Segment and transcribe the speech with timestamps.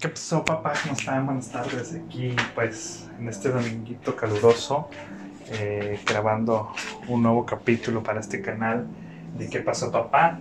[0.00, 0.72] ¿Qué pasó, papá?
[0.82, 1.26] ¿Cómo están?
[1.26, 1.94] Buenas tardes.
[1.94, 4.88] Aquí, pues, en este dominguito caluroso,
[5.50, 6.72] eh, grabando
[7.06, 8.86] un nuevo capítulo para este canal
[9.36, 10.40] de ¿Qué pasó, papá?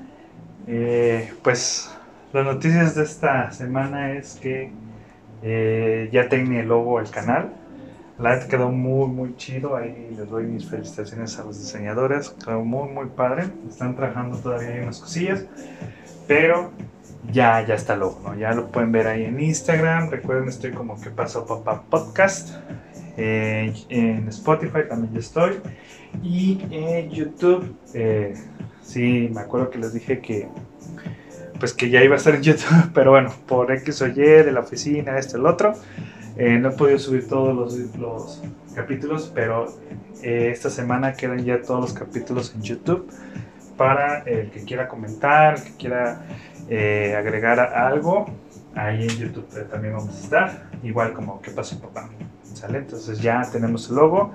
[0.65, 1.93] Eh, pues,
[2.31, 4.71] las noticias de esta semana es que
[5.43, 7.51] eh, ya tenía el logo el canal.
[8.17, 9.75] La verdad quedó muy, muy chido.
[9.75, 12.29] Ahí les doy mis felicitaciones a los diseñadores.
[12.29, 13.43] Quedó muy, muy padre.
[13.67, 15.43] Están trabajando todavía unas cosillas.
[16.29, 16.71] Pero
[17.31, 18.35] ya, ya está logo, ¿no?
[18.35, 20.09] Ya lo pueden ver ahí en Instagram.
[20.09, 22.55] Recuerden, estoy como que pasó papá podcast.
[23.17, 25.59] Eh, en Spotify también ya estoy.
[26.23, 28.33] Y en YouTube, eh,
[28.81, 30.47] sí, me acuerdo que les dije que
[31.59, 34.51] pues que ya iba a estar en YouTube, pero bueno, por X o Y de
[34.51, 35.73] la oficina, este, el otro,
[36.37, 38.41] eh, no he podido subir todos los, los
[38.73, 39.67] capítulos, pero
[40.23, 43.11] eh, esta semana quedan ya todos los capítulos en YouTube
[43.75, 46.21] para el que quiera comentar, el que quiera
[46.69, 48.27] eh, agregar algo,
[48.75, 52.09] ahí en YouTube también vamos a estar, igual como ¿Qué pasó papá?
[52.53, 52.79] ¿Sale?
[52.79, 54.33] Entonces ya tenemos el logo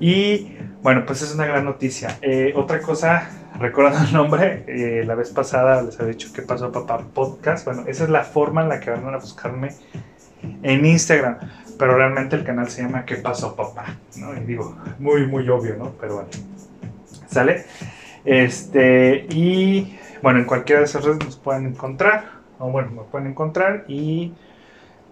[0.00, 2.18] y bueno, pues es una gran noticia.
[2.54, 6.98] otra cosa, recordando el nombre, la vez pasada les había dicho ¿Qué pasó papá?
[7.14, 9.70] Podcast, bueno, esa es la forma en la que van a buscarme
[10.62, 11.38] en Instagram.
[11.78, 13.96] Pero realmente el canal se llama ¿Qué pasó, papá?
[14.16, 14.34] ¿no?
[14.36, 15.92] Y digo, muy, muy obvio, ¿no?
[16.00, 16.28] Pero bueno,
[17.26, 17.64] ¿sale?
[18.24, 22.24] Este, y bueno, en cualquiera de esas redes nos pueden encontrar,
[22.58, 24.32] o bueno, me pueden encontrar y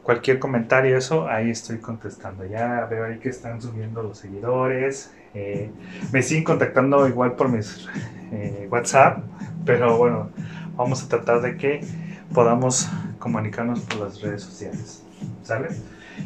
[0.02, 2.46] cualquier comentario, eso, ahí estoy contestando.
[2.46, 5.12] Ya veo ahí que están subiendo los seguidores.
[5.34, 5.70] Eh,
[6.12, 7.86] me siguen contactando igual por mis
[8.33, 9.18] eh, WhatsApp,
[9.66, 10.30] pero bueno,
[10.77, 11.84] vamos a tratar de que
[12.33, 15.05] podamos comunicarnos por las redes sociales.
[15.42, 15.68] ¿Sale?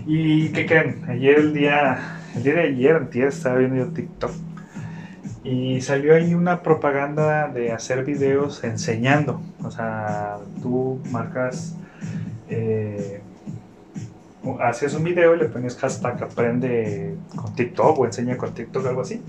[0.06, 1.04] ¿Y qué creen?
[1.08, 4.30] Ayer el día, el día de ayer, antier, estaba viendo yo TikTok
[5.46, 9.40] y salió ahí una propaganda de hacer videos enseñando.
[9.62, 11.76] O sea, tú marcas,
[12.48, 13.20] eh,
[14.60, 19.02] hacías un video y le ponías hashtag aprende con TikTok o enseña con TikTok, algo
[19.02, 19.22] así.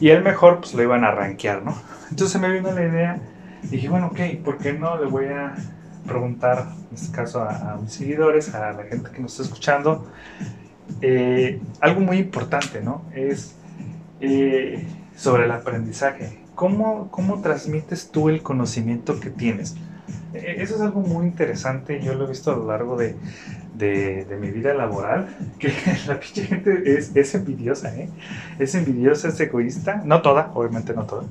[0.00, 1.76] Y el mejor, pues lo iban a rankear, ¿no?
[2.10, 3.20] Entonces me vino la idea,
[3.62, 5.54] dije, bueno, ok, ¿por qué no le voy a
[6.08, 10.06] preguntar, en este caso a, mis seguidores, a la gente que nos está escuchando,
[11.00, 13.04] eh, algo muy importante, ¿no?
[13.14, 13.54] Es
[14.20, 14.84] eh,
[15.16, 16.38] sobre el aprendizaje.
[16.54, 19.76] ¿Cómo, ¿Cómo transmites tú el conocimiento que tienes?
[20.32, 23.16] E, eso es algo muy interesante, yo lo he visto a lo largo de,
[23.74, 25.28] de, mi vida laboral,
[25.58, 25.72] que
[26.06, 28.08] la pinche gente es, es, envidiosa, ¿eh?
[28.58, 31.24] Es envidiosa, es egoísta, no toda, obviamente no toda.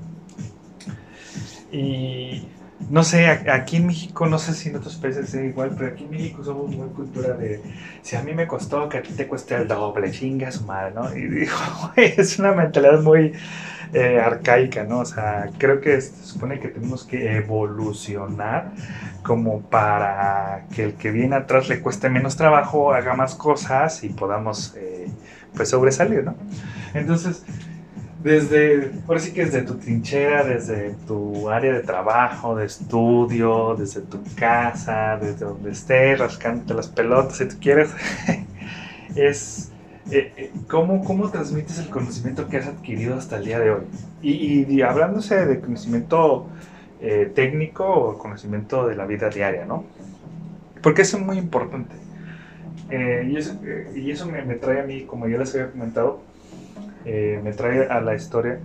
[1.72, 2.48] Y
[2.90, 6.04] no sé, aquí en México, no sé si en otros países es igual, pero aquí
[6.04, 7.62] en México somos muy cultura de,
[8.02, 10.94] si a mí me costó, que a ti te cueste el doble, chinga su madre,
[10.94, 11.16] ¿no?
[11.16, 11.54] Y digo,
[11.96, 13.34] es una mentalidad muy
[13.94, 15.00] eh, arcaica, ¿no?
[15.00, 18.74] O sea, creo que se supone que tenemos que evolucionar
[19.24, 24.10] como para que el que viene atrás le cueste menos trabajo, haga más cosas y
[24.10, 25.08] podamos, eh,
[25.56, 26.36] pues, sobresalir, ¿no?
[26.94, 27.44] Entonces,
[28.26, 34.02] desde, por sí que desde tu trinchera, desde tu área de trabajo, de estudio, desde
[34.02, 37.92] tu casa, desde donde estés, rascándote las pelotas si tú quieres,
[39.16, 39.72] es
[40.10, 43.84] eh, eh, ¿cómo, cómo transmites el conocimiento que has adquirido hasta el día de hoy.
[44.24, 46.48] Y, y, hablándose de conocimiento
[47.02, 49.84] eh, técnico o conocimiento de la vida diaria, ¿no?
[50.82, 51.94] Porque eso es muy importante.
[52.90, 53.56] y eso,
[53.94, 56.22] y eso me, me trae a mí, como ya les había comentado,
[57.06, 58.60] eh, me trae a la historia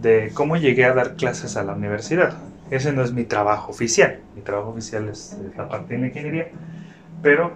[0.00, 2.36] de cómo llegué a dar clases a la universidad.
[2.70, 6.48] Ese no es mi trabajo oficial, mi trabajo oficial es, la parte de la ingeniería,
[7.22, 7.52] pero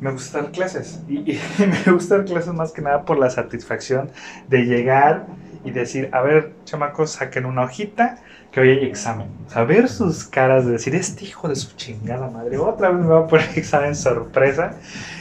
[0.00, 4.10] me gusta dar clases y, me gusta dar clases más que nada por la satisfacción
[4.48, 5.26] de llegar
[5.64, 8.16] y decir, a ver, chamacos, saquen una hojita
[8.52, 9.28] que hoy hay examen.
[9.54, 13.06] A ver sus caras de decir, este hijo de su chingada madre, otra vez me
[13.06, 14.74] va a poner examen sorpresa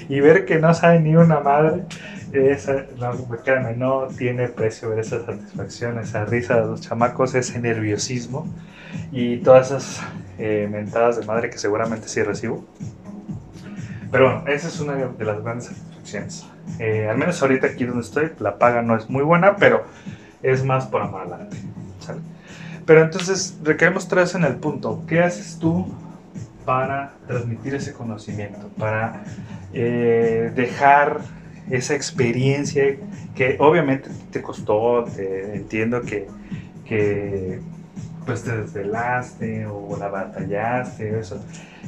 [0.09, 1.84] y ver que no sabe ni una madre
[2.34, 3.14] esa, no,
[3.44, 8.48] créanme, no tiene precio ver esa satisfacción, esa risa de los chamacos, ese nerviosismo
[9.12, 10.02] y todas esas
[10.40, 12.66] eh, mentadas de madre que seguramente sí recibo.
[14.12, 16.46] Pero bueno, esa es una de las grandes satisfacciones.
[16.80, 19.84] Eh, al menos ahorita aquí donde estoy, la paga no es muy buena, pero
[20.41, 21.58] es más por amor al arte.
[22.86, 25.03] Pero entonces, recaemos vez en el punto.
[25.08, 25.88] ¿Qué haces tú
[26.66, 28.68] para transmitir ese conocimiento?
[28.78, 29.24] Para
[29.74, 31.22] eh, dejar
[31.70, 32.98] esa experiencia
[33.36, 36.28] que obviamente te costó, entiendo que,
[36.86, 37.60] que
[38.26, 41.44] pues te desvelaste o la batallaste, eso.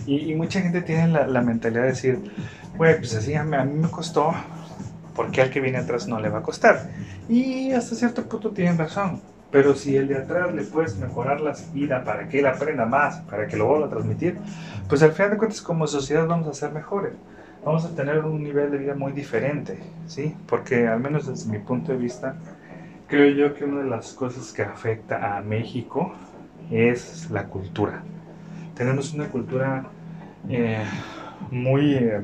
[0.05, 2.19] Y, mucha gente tiene la, mentalidad de decir,
[2.77, 4.33] güey, pues así a mí, me costó,
[5.15, 6.89] porque al que viene atrás no le va a costar?
[7.29, 11.55] Y hasta cierto punto tienen razón, Pero si el de atrás le puedes mejorar la
[11.73, 14.37] vida para que él aprenda más, para que lo vuelva a transmitir,
[14.89, 17.13] pues al final de cuentas como sociedad vamos a ser mejores.
[17.65, 20.35] Vamos a tener un nivel de vida muy diferente, ¿sí?
[20.47, 22.37] Porque al menos desde mi punto de vista,
[23.07, 26.13] creo yo que una de las cosas que afecta a México
[26.71, 28.03] es la cultura.
[28.75, 29.87] Tenemos una cultura
[30.49, 30.85] eh,
[31.51, 32.21] muy, eh,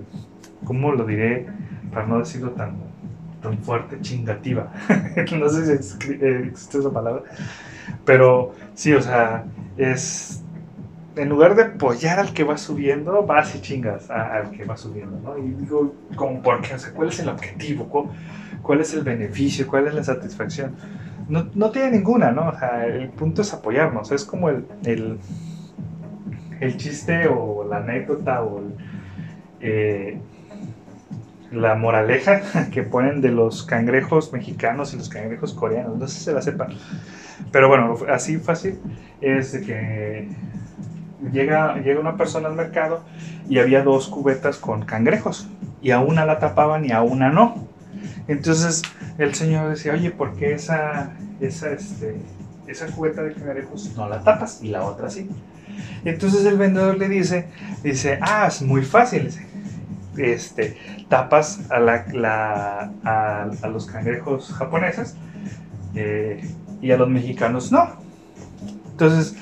[0.64, 1.48] ¿cómo lo diré?
[1.92, 2.92] Para no decirlo tan
[3.42, 4.72] tan fuerte, chingativa.
[5.40, 7.24] no sé si eh, existe esa palabra.
[8.06, 9.46] Pero sí, o sea,
[9.78, 10.41] es.
[11.22, 15.20] En lugar de apoyar al que va subiendo, vas y chingas al que va subiendo,
[15.20, 15.38] ¿no?
[15.38, 18.10] Y digo, como, porque, o sea, ¿cuál es el objetivo?
[18.64, 19.68] ¿Cuál, es el beneficio?
[19.68, 20.76] ¿Cuál es la satisfacción?
[21.30, 22.50] No, no, tiene ninguna, ¿no?
[22.50, 24.12] O sea, el punto es apoyarnos.
[24.12, 25.20] Es como el, el,
[26.60, 28.64] el chiste o la anécdota o
[29.60, 30.18] eh,
[31.52, 32.42] la moraleja
[32.72, 36.00] que ponen de los cangrejos mexicanos y los cangrejos coreanos.
[36.00, 36.70] No sé si se la sepan.
[37.52, 38.80] Pero bueno, así fácil
[39.22, 40.28] es que
[41.32, 43.04] llega, llega una persona al mercado
[43.50, 45.48] y había dos cubetas con cangrejos.
[45.82, 47.68] Y a una la tapaban y a una no.
[48.28, 48.82] Entonces
[49.18, 52.18] el señor decía, oye, ¿por qué esa, esa, este,
[52.68, 55.30] esa cubeta de cangrejos no la tapas y la otra sí?
[56.04, 57.48] entonces el vendedor le dice,
[57.84, 59.30] dice, ah, es muy fácil
[60.18, 60.78] este,
[61.10, 65.16] tapas a, la, a, los cangrejos japoneses
[65.96, 66.42] eh,
[66.82, 67.90] y a los mexicanos no.
[68.92, 69.36] Entonces,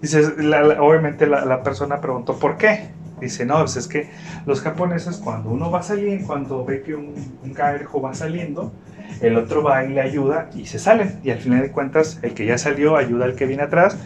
[0.00, 0.32] dices,
[0.78, 2.88] obviamente la, persona preguntó por qué.
[3.20, 4.08] Dice, no, pues es que
[4.46, 7.14] los japoneses cuando uno va saliendo, cuando ve que un,
[7.44, 8.72] un, cangrejo va saliendo,
[9.20, 11.20] el otro va y le ayuda y se salen.
[11.22, 13.98] Y al final de cuentas, el que ya salió ayuda al que viene atrás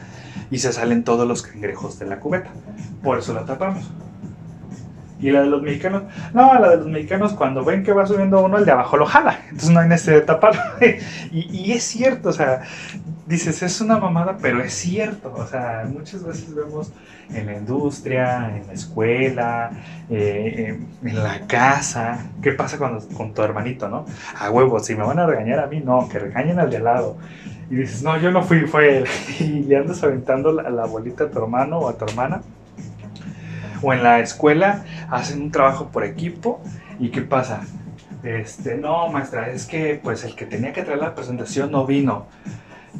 [0.51, 2.51] y se salen todos los cangrejos de la cubeta.
[3.03, 3.89] Por eso la tapamos.
[5.21, 6.03] Y la de los mexicanos,
[6.35, 9.07] no, la de los mexicanos cuando ven que va subiendo uno, el de abajo lo
[9.07, 9.41] jala.
[9.45, 10.61] Entonces no hay necesidad de taparlo.
[11.33, 12.63] y, es cierto, o sea,
[13.27, 15.33] dices, es una mamada, pero es cierto.
[15.35, 16.93] O sea, muchas veces vemos
[17.31, 19.71] en la industria, en la escuela,
[20.11, 24.07] eh, en la casa, ¿qué pasa con, con tu hermanito, no?
[24.39, 26.85] A huevo, si me van a regañar a mí, no, que regañen al de al
[26.85, 27.17] lado.
[27.71, 29.05] Y dices, no, yo no fui, fue él.
[29.41, 32.43] Y le andas aventando la, la bolita a tu hermano o a tu hermana
[33.85, 36.63] o en la escuela hacen un trabajo por equipo
[36.99, 37.63] y ¿qué pasa?
[38.23, 42.27] Este, no, maestra, es que pues el que tenía que traer la presentación no vino.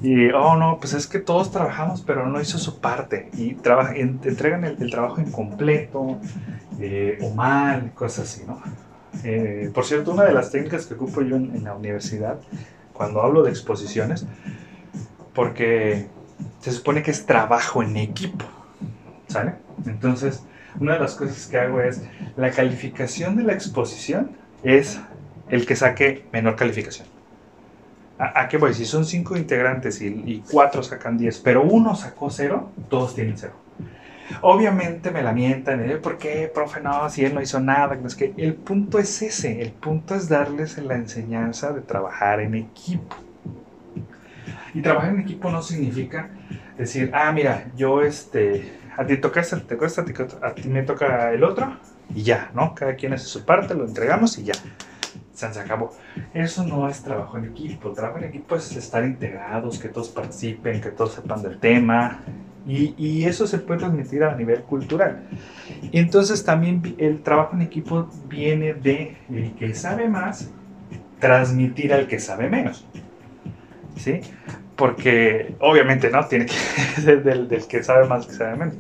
[0.03, 3.31] Y, oh no, pues es que todos trabajamos, pero no hizo su parte.
[3.37, 6.19] Y trabaja, entregan el, trabajo incompleto
[6.81, 8.61] eh, o mal, cosas así, ¿no?
[9.23, 12.39] Eh, por cierto, una de las técnicas que ocupo yo en, en, la universidad,
[12.93, 14.27] cuando hablo de exposiciones,
[15.33, 16.09] porque
[16.61, 18.45] se supone que es trabajo en equipo,
[19.29, 19.55] ¿sale?
[19.87, 20.43] Entonces,
[20.81, 22.03] una de las cosas que hago es
[22.37, 24.33] la calificación de la exposición
[24.63, 25.01] es
[25.49, 27.14] el que saque menor calificación.
[28.35, 28.75] ¿A, qué voy?
[28.75, 33.55] Si son cinco integrantes y, cuatro sacan 10, pero uno sacó cero, todos tienen cero.
[34.41, 35.97] Obviamente me lamentan, ¿eh?
[35.97, 36.81] ¿por qué, profe?
[36.81, 37.99] No, si él no hizo nada.
[38.07, 42.55] Es que el punto es ese, el punto es darles la enseñanza de trabajar en
[42.55, 43.17] equipo.
[44.73, 46.31] Y trabajar en equipo no significa
[46.79, 50.05] decir, ah, mira, yo este, a ti toca este, te cuesta,
[50.43, 51.77] a ti me toca el otro
[52.15, 52.75] y ya, ¿no?
[52.75, 54.55] Cada quien hace su parte, lo entregamos y ya.
[55.35, 55.91] Se acabó.
[56.33, 57.93] Eso no es trabajo en equipo.
[57.93, 62.21] trabajo en equipo es estar integrados, que todos participen, que todos sepan del tema.
[62.67, 65.25] Y, y eso se puede transmitir a nivel cultural.
[65.83, 70.51] Y entonces también el trabajo en equipo viene de el que sabe más
[71.19, 72.87] transmitir al que sabe menos.
[73.97, 74.21] ¿Sí?
[74.77, 76.53] porque obviamente no tiene que
[77.01, 78.77] ser del, que sabe más que sabe menos.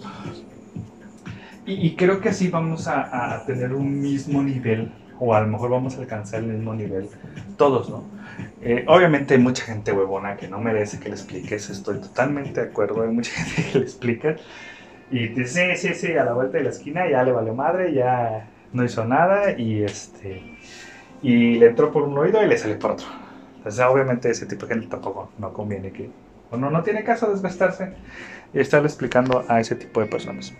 [1.66, 5.96] Y, creo que así vamos a, tener un mismo nivel, o a lo mejor vamos
[5.96, 7.08] a alcanzar el mismo nivel,
[7.56, 8.04] todos, ¿no?
[8.62, 12.68] Eh, obviamente hay mucha gente huevona que no merece que le expliques, estoy totalmente de
[12.68, 14.36] acuerdo, hay mucha gente que le explica
[15.10, 17.92] y dice, sí, sí, sí, a la vuelta de la esquina ya le valió madre,
[17.92, 20.42] ya no hizo nada y este
[21.22, 23.06] y le entró por un oído y le sale por otro.
[23.56, 26.10] Entonces, obviamente ese tipo de gente tampoco no conviene que,
[26.52, 27.94] no, no tiene caso desgastarse
[28.52, 30.52] y estarle explicando a ese tipo de personas.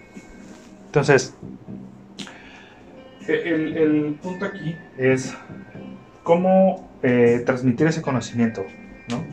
[0.87, 1.35] Entonces,
[3.29, 5.35] el, el punto aquí es
[6.23, 8.65] cómo eh, transmitir ese conocimiento,
[9.09, 9.25] ¿no?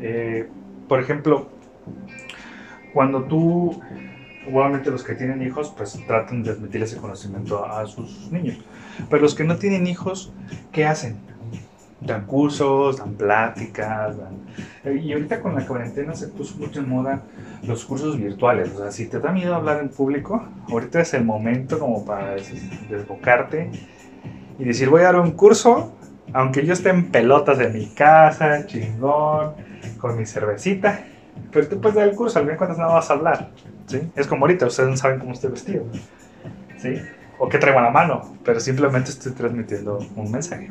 [0.00, 0.48] Eh,
[0.88, 1.48] por ejemplo,
[2.92, 3.80] cuando tú,
[4.52, 8.58] obviamente los que tienen hijos, pues tratan de transmitir ese conocimiento a sus niños.
[9.08, 10.32] Pero los que no tienen hijos,
[10.72, 11.16] ¿qué hacen?
[12.06, 14.96] Dan cursos, dan pláticas, dan...
[14.96, 17.22] y ahorita con la cuarentena se puso mucho en moda
[17.64, 21.24] los cursos virtuales, o sea, si te da miedo hablar en público, ahorita es el
[21.24, 22.36] momento como para
[22.88, 23.70] desbocarte
[24.58, 25.92] y decir, voy a dar un curso,
[26.32, 29.54] aunque yo esté en pelotas en mi casa, chingón,
[29.98, 31.04] con mi cervecita.
[31.52, 33.50] Pero tú puedes dar el curso, al menos cuando no vas a hablar.
[33.86, 34.00] ¿sí?
[34.16, 35.84] Es como ahorita, ustedes no saben cómo estoy vestido.
[36.78, 36.94] ¿sí?
[37.38, 40.70] O qué traigo a la mano, pero simplemente estoy transmitiendo un mensaje.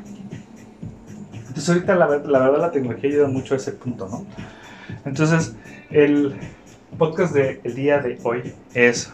[1.56, 4.26] Entonces ahorita la, verdad la tecnología ayuda mucho a ese punto, ¿no?
[5.06, 5.56] Entonces
[5.90, 6.36] el
[6.98, 9.10] podcast del día de hoy es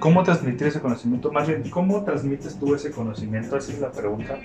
[0.00, 4.36] cómo transmitir ese conocimiento, más bien cómo transmites tú ese conocimiento, esa es la pregunta.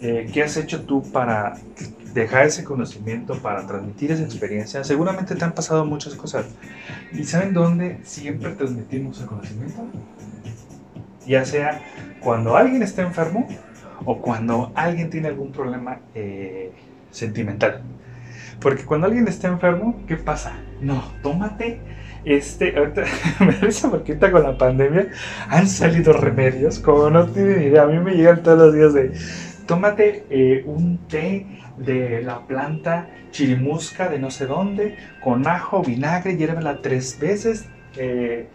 [0.00, 1.58] Eh, ¿Qué has hecho tú para
[2.12, 4.82] dejar ese conocimiento, para transmitir esa experiencia?
[4.82, 6.46] Seguramente te han pasado muchas cosas.
[7.12, 9.86] ¿Y saben dónde siempre transmitimos el conocimiento?
[11.24, 11.80] Ya sea
[12.18, 13.46] cuando alguien está enfermo
[14.04, 16.72] o cuando alguien tiene algún problema eh,
[17.10, 17.82] sentimental.
[18.60, 20.58] Porque cuando alguien está enfermo, ¿qué pasa?
[20.80, 21.80] No, tómate
[22.26, 23.04] este, ahorita
[23.40, 25.08] me risa porque ahorita con la pandemia
[25.48, 29.12] han salido remedios, como no tienen idea, a mí me llegan todos los días de,
[29.66, 31.46] tómate eh, un té
[31.78, 38.48] de la planta chirimusca de no sé dónde, con ajo, vinagre, hiérvela tres veces, eh,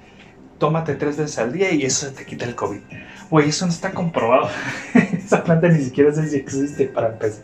[0.61, 2.81] tómate tres veces al día y eso te quita el COVID.
[3.31, 4.47] Güey, eso no está comprobado.
[4.93, 7.43] Esa planta ni siquiera sé si existe para empezar.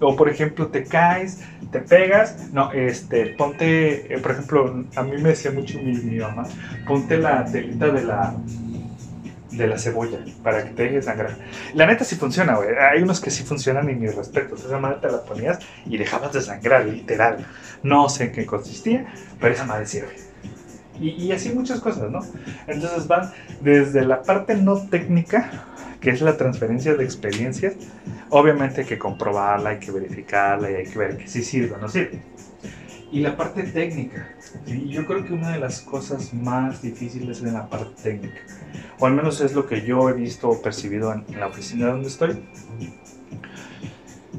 [0.00, 1.40] O por ejemplo, te caes,
[1.72, 6.44] te pegas, no, este, ponte, eh, por ejemplo, a mí me decía mucho mi, mamá,
[6.86, 8.36] ponte la telita de la
[9.50, 11.36] de la cebolla para que te deje sangrar.
[11.74, 12.68] La neta sí funciona, güey.
[12.76, 14.64] Hay unos que sí funcionan y mis respetos.
[14.64, 17.46] Esa madre te la ponías y dejabas de sangrar, literal.
[17.82, 20.29] No sé en qué consistía, pero esa madre sirve.
[21.00, 22.20] Y, y así muchas cosas, ¿no?
[22.66, 25.50] Entonces van desde la parte no técnica
[26.00, 27.74] que es la transferencia de experiencias,
[28.30, 31.78] obviamente hay que comprobarla, hay que verificarla y hay que ver que sí sirve o
[31.78, 32.22] no sirve.
[33.12, 34.28] Y la parte técnica,
[34.66, 38.40] yo creo que una de las cosas más difíciles es la parte técnica,
[38.98, 41.88] o al menos es lo que yo he visto o percibido en, en la oficina
[41.88, 42.40] donde estoy.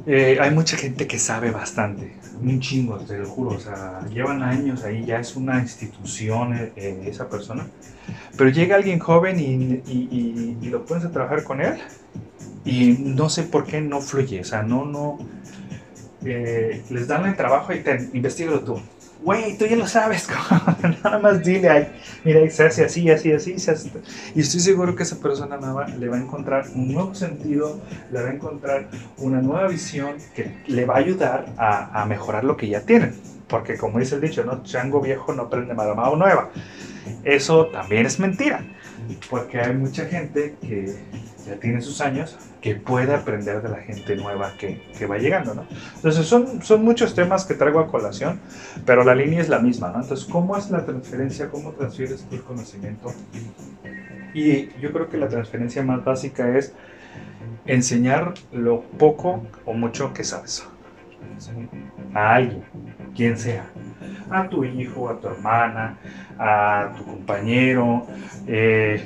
[0.06, 4.42] Eh, hay mucha gente que sabe bastante, un chingo, te lo juro, o sea, llevan
[4.42, 7.68] años ahí, ya es una institución eh, esa persona,
[8.36, 11.76] pero llega alguien joven y, y, y, lo pones a trabajar con él
[12.66, 15.20] y no sé por qué no fluye, o sea, no, no,
[16.26, 18.82] eh, les dan el trabajo y te investigalo tú.
[19.24, 20.28] Güey, tú ya lo sabes,
[21.04, 21.88] nada más dile, ay,
[22.24, 23.92] mira, se hace así, así, así, se hace.
[24.34, 27.80] Y estoy seguro que esa persona nueva le va a encontrar un nuevo sentido,
[28.12, 32.58] le va a encontrar una nueva visión que le va a ayudar a, mejorar lo
[32.58, 33.14] que ya tienen.
[33.48, 34.64] Porque como dice el dicho, ¿no?
[34.64, 36.50] Chango viejo no prende maramao nueva.
[37.24, 38.66] Eso también es mentira.
[39.30, 40.96] Porque hay mucha gente que
[41.46, 45.54] ya tiene sus años, que puede aprender de la gente nueva que, que, va llegando,
[45.54, 45.66] ¿no?
[45.96, 48.40] Entonces son, son muchos temas que traigo a colación,
[48.86, 50.02] pero la línea es la misma, ¿no?
[50.02, 51.50] Entonces, ¿cómo es la transferencia?
[51.50, 53.14] ¿Cómo transfieres tu conocimiento?
[54.34, 56.74] Y yo creo que la transferencia más básica es
[57.66, 60.66] enseñar lo poco o mucho que sabes
[62.14, 62.64] a alguien,
[63.16, 63.66] quien sea,
[64.30, 65.98] a tu hijo, a tu hermana,
[66.38, 68.08] a tu compañero,
[68.48, 69.02] eh,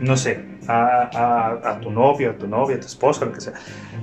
[0.00, 3.40] no sé, a, a, a, tu novio, a tu novia, a tu esposa, lo que
[3.40, 3.54] sea.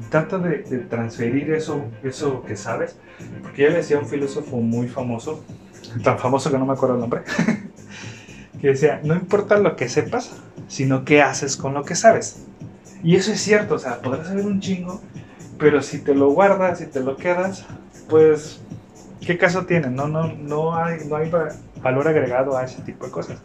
[0.10, 2.96] Trata de, de, transferir eso, eso que sabes,
[3.42, 5.44] porque ya le decía un filósofo muy famoso,
[6.04, 7.22] tan famoso que no me acuerdo el nombre,
[8.62, 12.46] que decía, no importa lo que sepas, sino qué haces con lo que sabes.
[13.04, 15.02] Y eso es cierto, o sea, podrás saber un chingo,
[15.60, 17.66] pero si te lo guardas, si te lo quedas,
[18.08, 18.62] pues,
[19.26, 19.90] ¿qué caso tiene?
[19.90, 21.30] No, no, no, hay, no hay
[21.82, 23.42] valor agregado a ese tipo de cosas.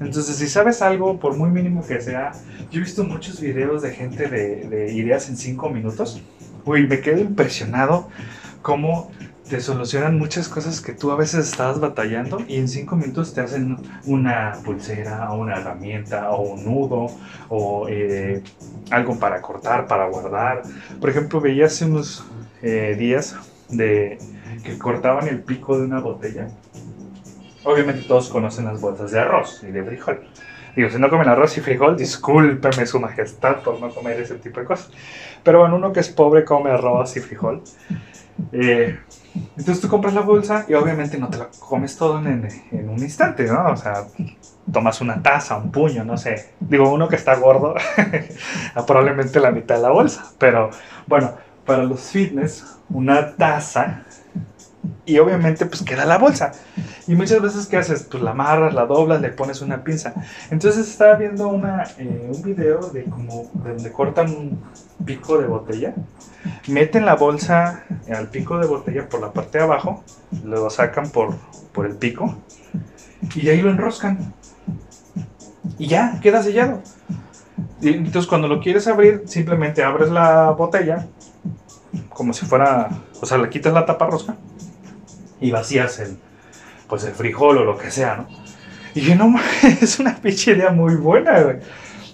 [0.00, 2.32] Entonces, si sabes algo, por muy mínimo que sea,
[2.70, 6.22] yo he visto muchos videos de gente de, de ideas en 5 minutos.
[6.64, 8.08] Uy, me quedo impresionado
[8.62, 9.10] cómo
[9.48, 13.40] te solucionan muchas cosas que tú a veces estabas batallando y en 5 minutos te
[13.40, 17.06] hacen una pulsera o una herramienta o un nudo
[17.48, 18.42] o eh,
[18.90, 20.62] algo para cortar, para guardar.
[21.00, 22.24] Por ejemplo, veía hace unos
[22.62, 23.36] eh, días
[23.70, 24.18] de
[24.64, 26.48] que cortaban el pico de una botella
[27.64, 30.20] Obviamente todos conocen las bolsas de arroz y de frijol.
[30.76, 34.60] Digo, si no comen arroz y frijol, discúlpeme su majestad por no comer ese tipo
[34.60, 34.90] de cosas.
[35.42, 37.62] Pero bueno, uno que es pobre come arroz y frijol.
[38.52, 38.96] Eh,
[39.56, 42.98] entonces tú compras la bolsa y obviamente no te la comes todo en, en, un
[42.98, 43.72] instante, ¿no?
[43.72, 44.04] O sea,
[44.72, 46.50] tomas una taza, un puño, no sé.
[46.60, 47.74] Digo, uno que está gordo,
[48.86, 50.32] probablemente la mitad de la bolsa.
[50.38, 50.70] Pero
[51.06, 51.32] bueno,
[51.64, 54.04] para los fitness, una taza
[55.08, 56.52] y obviamente pues queda la bolsa.
[57.06, 58.02] Y muchas veces ¿qué haces?
[58.02, 60.14] Pues la amarras, la doblas, le pones una pinza.
[60.50, 64.60] Entonces estaba viendo una, eh, un video de como de donde cortan un
[65.04, 65.94] pico de botella,
[66.66, 70.04] meten la bolsa al pico de botella por la parte de abajo,
[70.44, 71.34] lo sacan por,
[71.72, 72.36] por el pico
[73.34, 74.34] y ahí lo enroscan.
[75.78, 76.82] Y ya, queda sellado.
[77.80, 81.06] Y entonces cuando lo quieres abrir, simplemente abres la botella
[82.10, 84.36] como si fuera, o sea, le quitas la tapa rosca
[85.40, 86.16] y vacías el,
[86.88, 88.28] pues el frijol o lo que sea, ¿no?
[88.94, 89.34] Y dije, no,
[89.80, 91.56] es una pinche idea muy buena, güey.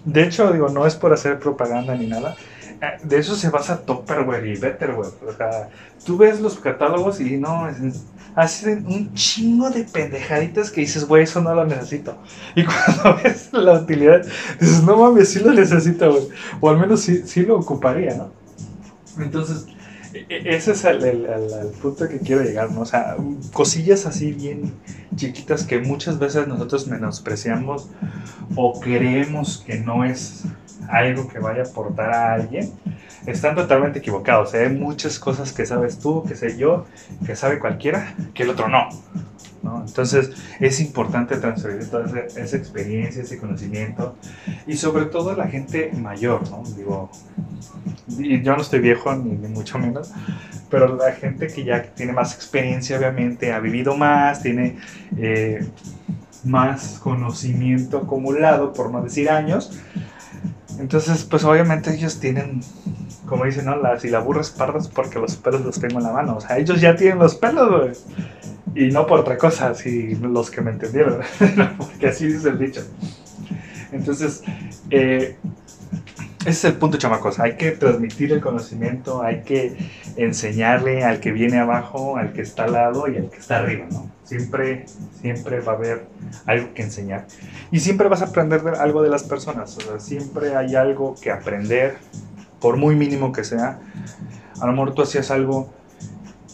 [0.05, 2.37] De hecho, digo, no es por hacer propaganda ni nada.
[2.81, 5.13] Eh, de eso se basa Topperware y Betterware.
[5.27, 5.71] O sea,
[6.05, 7.69] tú ves los catálogos y no,
[8.35, 12.17] hacen un chingo de pendejaditas que dices, güey, eso no lo necesito.
[12.55, 14.25] Y cuando ves la utilidad,
[14.61, 16.29] dices, no mames, sí lo necesito, güey.
[16.61, 18.31] O al menos sí, sí lo ocuparía, ¿no?
[19.19, 19.67] Entonces,
[20.29, 21.27] ese es el,
[21.83, 22.83] punto que quiero llegar, ¿no?
[22.83, 23.17] O sea,
[23.53, 24.75] cosillas así bien
[25.17, 27.91] chiquitas que muchas veces nosotros menospreciamos
[28.57, 30.45] o creemos que no es
[30.89, 32.73] algo que vaya a aportar a alguien,
[33.27, 34.55] están totalmente equivocados.
[34.55, 34.67] ¿eh?
[34.67, 36.87] Hay muchas cosas que sabes tú, que sé yo,
[37.25, 38.89] que sabe cualquiera, que el otro no.
[39.87, 40.31] Entonces
[40.61, 42.05] es importante transferir toda
[42.37, 44.15] esa, experiencia, ese conocimiento
[44.67, 46.63] y sobre todo la gente mayor, ¿no?
[46.77, 47.11] Digo,
[48.07, 50.13] yo no estoy viejo ni, mucho menos,
[50.71, 54.79] pero la gente que ya tiene más experiencia obviamente ha vivido más, tiene
[55.17, 55.67] eh,
[56.45, 59.79] más conocimiento acumulado, por no decir años.
[60.79, 62.61] Entonces, pues obviamente ellos tienen
[63.27, 63.77] como dicen, ¿no?
[63.77, 66.37] La, si la burra es parda es porque los pelos los tengo en la mano.
[66.37, 67.93] O sea, ellos ya tienen los pelos, güey.
[68.75, 71.21] Y no por otra cosa, si los que me entendieron,
[71.79, 72.83] porque así dice el dicho.
[73.93, 74.43] Entonces,
[74.91, 75.37] eh,
[76.45, 77.39] ese es el punto, chamacos.
[77.41, 79.77] Hay que transmitir el conocimiento, hay que
[80.17, 83.87] enseñarle al que viene abajo, al que está al lado y al que está arriba,
[83.91, 84.11] ¿no?
[84.25, 84.87] Siempre,
[85.21, 86.07] siempre va a haber
[86.47, 87.27] algo que enseñar.
[87.71, 89.77] Y siempre vas a aprender algo de las personas.
[89.77, 91.97] O sea, siempre hay algo que aprender,
[92.61, 93.79] por muy mínimo que sea.
[94.61, 95.71] A lo mejor tú hacías algo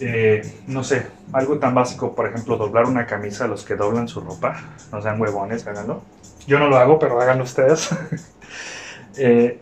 [0.01, 4.21] eh, no sé, algo tan básico, por ejemplo, doblar una camisa, los que doblan su
[4.21, 4.59] ropa,
[4.91, 6.03] no sean huevones, háganlo.
[6.47, 7.91] Yo no lo hago, pero háganlo ustedes.
[9.17, 9.59] Eh,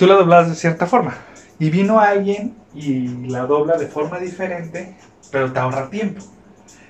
[0.00, 1.12] tú la doblas de cierta forma.
[1.58, 4.96] Y vino alguien y la dobla de forma diferente,
[5.30, 6.24] pero te ahorra tiempo.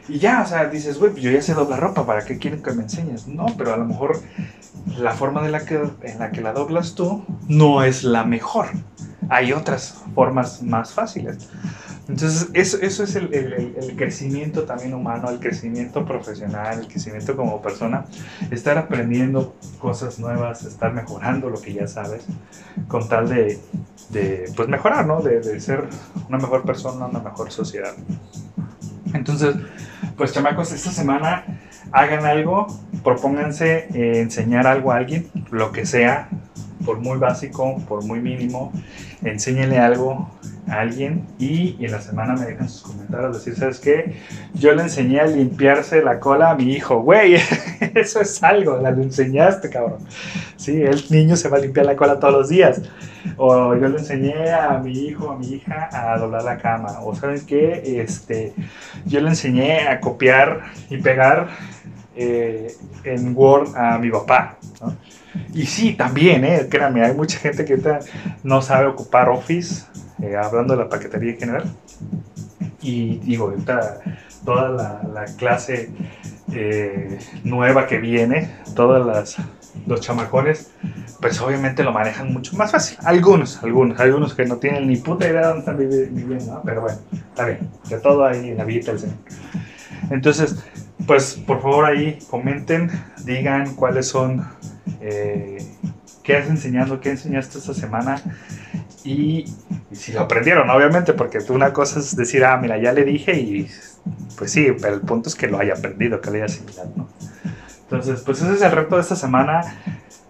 [0.09, 2.63] Y ya, o sea, dices, güey, pues yo ya sé doblar ropa, ¿para qué quieren
[2.63, 3.27] que me enseñes?
[3.27, 4.21] No, pero a lo mejor
[4.97, 8.67] la forma en la que la doblas tú no es la mejor.
[9.29, 11.51] Hay otras formas más fáciles.
[12.11, 17.63] Entonces, eso, eso es el, el, crecimiento también humano, el crecimiento profesional, el crecimiento como
[17.63, 18.05] persona.
[18.51, 22.25] Estar aprendiendo cosas nuevas, estar mejorando lo que ya sabes,
[22.89, 23.61] con tal de,
[24.09, 25.23] de pues mejorar, ¿no?
[25.23, 25.85] De, de, ser
[26.29, 27.95] una mejor persona, una mejor sociedad.
[29.15, 29.55] Entonces,
[30.17, 31.45] pues chamacos, esta semana
[31.93, 32.67] hagan algo,
[33.05, 36.29] propónganse eh, enseñar algo a alguien, lo que sea,
[36.85, 38.73] por muy básico, por muy mínimo,
[39.23, 40.29] enséñenle algo
[40.71, 44.17] alguien y, en la semana me dejan sus comentarios, decir, ¿sabes qué?
[44.55, 47.35] Yo le enseñé a limpiarse la cola a mi hijo, güey,
[47.95, 49.99] eso es algo, la lo enseñaste, cabrón.
[50.57, 52.83] Sí, el niño se va a limpiar la cola todos los días.
[53.37, 57.01] O yo le enseñé a mi hijo, a mi hija a doblar la cama.
[57.03, 58.01] O ¿saben qué?
[58.01, 58.53] Este,
[59.07, 61.49] yo le enseñé a copiar y pegar
[62.15, 64.57] eh, en Word a mi papá.
[65.55, 67.79] Y sí, también, eh, créanme, hay mucha gente que
[68.43, 69.85] no sabe ocupar Office
[70.23, 71.65] eh, hablando de la paquetería en general.
[72.83, 74.01] Y digo, ahorita
[74.45, 75.91] toda la, clase
[76.53, 79.37] eh, nueva que viene, todos las,
[79.87, 80.71] los chamacones,
[81.21, 82.99] pues obviamente lo manejan mucho más fácil.
[83.05, 86.99] Algunos, algunos, algunos que no tienen ni puta idea de dónde están viviendo, pero bueno,
[87.13, 89.17] está bien, que todo ahí en la vida del Señor.
[90.11, 90.57] Entonces,
[91.07, 92.91] pues por favor ahí comenten,
[93.25, 94.47] digan cuáles son,
[95.01, 95.59] eh,
[96.23, 98.23] qué has enseñado, qué enseñaste esta semana
[99.05, 99.47] y,
[99.93, 103.71] si lo aprendieron, obviamente, porque una cosa es decir, ah, mira, ya le dije y
[104.37, 107.09] pues sí, pero el punto es que lo haya aprendido, que lo haya asimilado, ¿no?
[107.83, 109.63] Entonces, pues ese es el reto de esta semana.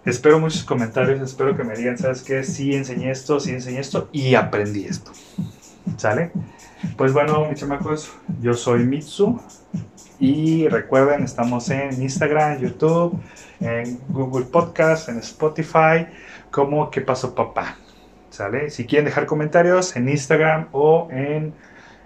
[0.03, 2.43] Espero muchos comentarios, espero que me digan, ¿sabes qué?
[2.43, 5.11] Sí enseñé esto, sí enseñé esto y aprendí esto.
[5.97, 6.31] ¿Sale?
[6.97, 9.39] Pues bueno, mis chamacos, yo soy Mitsu
[10.21, 13.19] y recuerden, estamos en Instagram, YouTube,
[13.59, 16.05] en Google Podcast, en Spotify,
[16.51, 17.77] como ¿Qué pasó papá?
[18.29, 18.69] ¿Sale?
[18.69, 21.55] Si quieren dejar comentarios en Instagram o en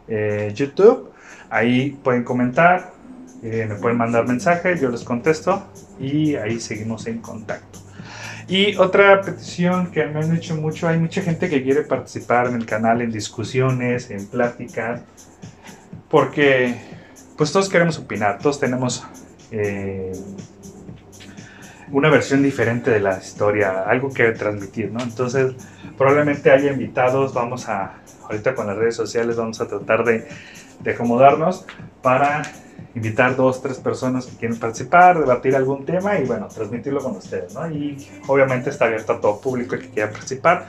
[0.07, 1.11] eh, YouTube,
[1.49, 2.93] ahí pueden comentar,
[3.43, 5.67] eh, me pueden mandar mensajes, yo les contesto
[5.99, 7.79] y ahí seguimos en contacto.
[8.47, 12.55] Y otra petición que me han hecho mucho, hay mucha gente que quiere participar en
[12.55, 15.01] el canal en discusiones, en pláticas,
[16.09, 16.94] porque
[17.37, 19.05] pues todos queremos opinar, todos tenemos
[19.51, 20.13] eh,
[21.91, 25.01] una versión diferente de la historia, algo que transmitir, ¿no?
[25.01, 25.53] Entonces,
[25.97, 30.27] probablemente haya invitados, vamos a, ahorita con las redes sociales vamos a tratar de,
[30.79, 31.65] de acomodarnos
[32.01, 32.43] para
[32.95, 37.53] invitar dos, tres personas que quieren participar, debatir algún tema y bueno, transmitirlo con ustedes,
[37.53, 37.69] ¿no?
[37.69, 40.67] Y obviamente está abierto a todo público que quiera participar.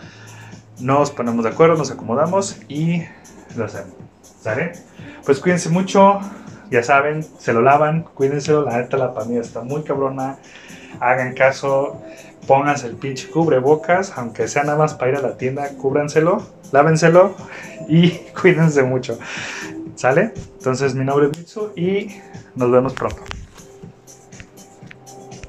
[0.81, 3.05] Nos ponemos de acuerdo, nos acomodamos y
[3.57, 3.94] lo hacemos.
[4.40, 4.72] ¿Sale?
[5.24, 6.20] Pues cuídense mucho,
[6.70, 10.38] ya saben, se lo lavan, cuídense, la neta la pandemia está muy cabrona,
[11.00, 12.00] hagan caso,
[12.46, 17.35] pónganse el pinche cubrebocas, aunque sea nada más para ir a la tienda, cúbranselo, lávenselo
[17.88, 19.18] y cuídense mucho.
[19.94, 20.33] ¿Sale?
[20.59, 22.20] Entonces mi nombre es Mitsu y
[22.55, 23.22] nos vemos pronto.